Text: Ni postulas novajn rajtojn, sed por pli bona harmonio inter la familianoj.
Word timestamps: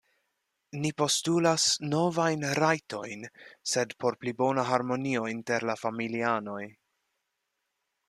Ni 0.85 0.91
postulas 1.01 1.65
novajn 1.89 2.47
rajtojn, 2.61 3.29
sed 3.75 3.95
por 4.01 4.19
pli 4.23 4.35
bona 4.43 4.67
harmonio 4.73 5.31
inter 5.37 5.71
la 5.73 5.81
familianoj. 5.87 6.61